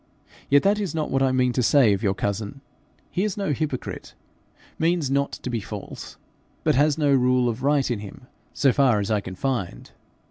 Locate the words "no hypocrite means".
3.37-5.11